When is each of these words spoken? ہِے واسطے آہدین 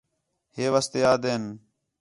ہِے 0.55 0.65
واسطے 0.73 0.99
آہدین 1.11 1.43